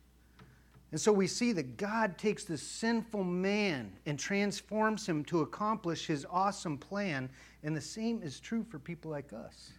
[0.93, 6.07] And so we see that God takes this sinful man and transforms him to accomplish
[6.07, 7.30] his awesome plan.
[7.62, 9.70] And the same is true for people like us.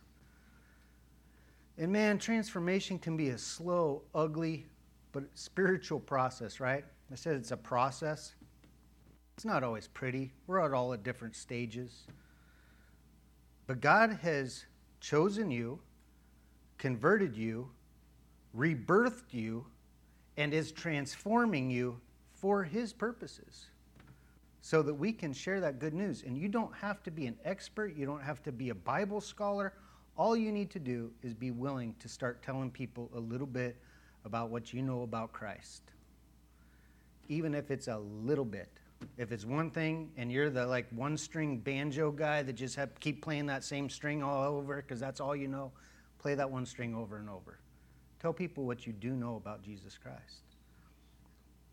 [1.77, 4.65] And man, transformation can be a slow, ugly,
[5.11, 6.85] but spiritual process, right?
[7.11, 8.33] I said it's a process.
[9.35, 10.31] It's not always pretty.
[10.47, 12.05] We're at all at different stages.
[13.67, 14.65] But God has
[15.01, 15.79] chosen you,
[16.77, 17.69] converted you,
[18.55, 19.65] rebirthed you,
[20.41, 21.99] and is transforming you
[22.33, 23.67] for His purposes
[24.61, 26.23] so that we can share that good news.
[26.25, 29.21] And you don't have to be an expert, you don't have to be a Bible
[29.21, 29.73] scholar
[30.17, 33.77] all you need to do is be willing to start telling people a little bit
[34.25, 35.81] about what you know about Christ.
[37.27, 38.69] Even if it's a little bit.
[39.17, 42.99] If it's one thing and you're the like one string banjo guy that just have
[42.99, 45.71] keep playing that same string all over because that's all you know,
[46.19, 47.57] play that one string over and over.
[48.21, 50.43] Tell people what you do know about Jesus Christ.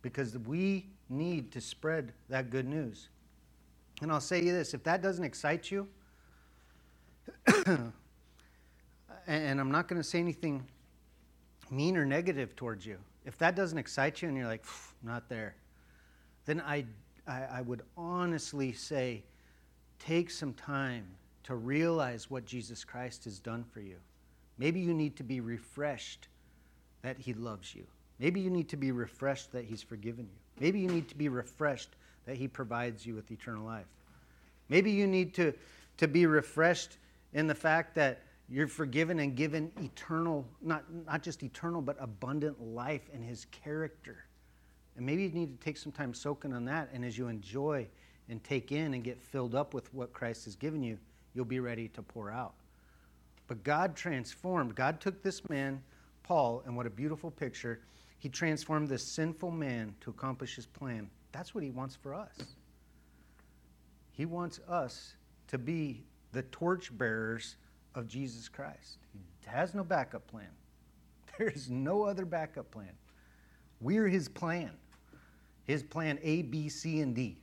[0.01, 3.11] Because we need to spread that good news.
[4.01, 5.87] And I'll say you this if that doesn't excite you,
[7.67, 7.93] and
[9.61, 10.67] I'm not going to say anything
[11.71, 12.97] mean or negative towards you.
[13.27, 14.65] If that doesn't excite you and you're like,
[15.03, 15.55] not there,
[16.47, 16.87] then I,
[17.27, 19.23] I, I would honestly say
[19.99, 21.07] take some time
[21.43, 23.97] to realize what Jesus Christ has done for you.
[24.57, 26.29] Maybe you need to be refreshed
[27.03, 27.85] that He loves you.
[28.19, 30.39] Maybe you need to be refreshed that He's forgiven you.
[30.61, 31.91] Maybe you need to be refreshed
[32.27, 33.87] that He provides you with eternal life.
[34.69, 35.55] Maybe you need to,
[35.99, 36.99] to be refreshed
[37.33, 42.61] in the fact that you're forgiven and given eternal, not, not just eternal, but abundant
[42.61, 44.25] life in His character.
[44.97, 46.89] And maybe you need to take some time soaking on that.
[46.93, 47.87] And as you enjoy
[48.29, 50.99] and take in and get filled up with what Christ has given you,
[51.35, 52.55] you'll be ready to pour out.
[53.47, 54.75] But God transformed.
[54.75, 55.83] God took this man,
[56.29, 57.81] Paul, and what a beautiful picture.
[58.19, 61.09] He transformed this sinful man to accomplish his plan.
[61.33, 62.37] That's what he wants for us.
[64.13, 65.15] He wants us
[65.47, 67.57] to be the torchbearers
[67.95, 68.99] of Jesus Christ.
[69.15, 70.51] He has no backup plan.
[71.39, 72.93] There is no other backup plan.
[73.81, 74.73] We're his plan.
[75.65, 77.39] His plan A, B, C, and D,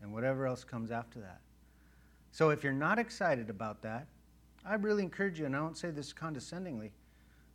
[0.00, 1.40] and whatever else comes after that.
[2.30, 4.06] So if you're not excited about that,
[4.64, 6.92] I really encourage you, and I don't say this condescendingly,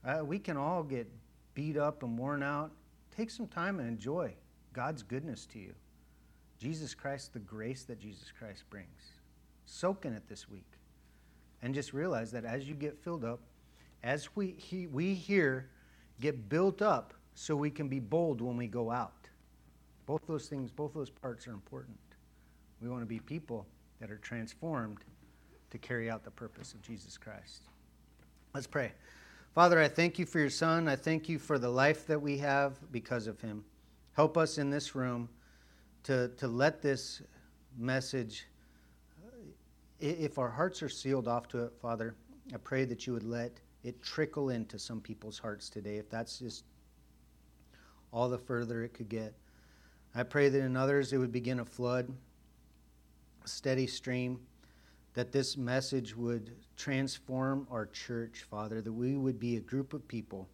[0.05, 1.09] uh, we can all get
[1.53, 2.71] beat up and worn out.
[3.15, 4.33] Take some time and enjoy
[4.73, 5.73] God's goodness to you.
[6.57, 9.19] Jesus Christ, the grace that Jesus Christ brings.
[9.65, 10.71] Soak in it this week.
[11.61, 13.39] And just realize that as you get filled up,
[14.03, 15.69] as we, he, we here
[16.19, 19.29] get built up so we can be bold when we go out.
[20.05, 21.97] Both those things, both those parts are important.
[22.81, 23.65] We want to be people
[24.01, 24.99] that are transformed
[25.71, 27.69] to carry out the purpose of Jesus Christ.
[28.53, 28.91] Let's pray.
[29.53, 30.87] Father, I thank you for your son.
[30.87, 33.63] I thank you for the life that we have because of him.
[34.13, 35.29] Help us in this room
[36.03, 37.21] to, to let this
[37.77, 38.47] message,
[39.99, 42.15] if our hearts are sealed off to it, Father,
[42.51, 43.51] I pray that you would let
[43.83, 46.63] it trickle into some people's hearts today, if that's just
[48.11, 49.35] all the further it could get.
[50.15, 52.11] I pray that in others it would begin a flood,
[53.45, 54.39] a steady stream,
[55.13, 60.07] that this message would transform our church, Father, that we would be a group of
[60.07, 60.49] people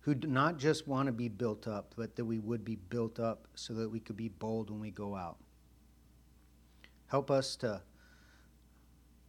[0.00, 3.18] who do not just want to be built up, but that we would be built
[3.18, 5.36] up so that we could be bold when we go out.
[7.06, 7.80] Help us to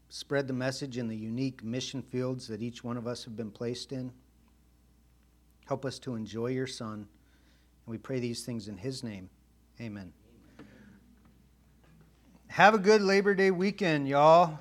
[0.09, 3.51] spread the message in the unique mission fields that each one of us have been
[3.51, 4.11] placed in.
[5.65, 6.93] Help us to enjoy your Son.
[6.93, 7.07] And
[7.85, 9.29] we pray these things in his name.
[9.79, 10.11] Amen.
[10.59, 10.67] Amen.
[12.47, 14.59] Have a good Labor Day weekend, y'all.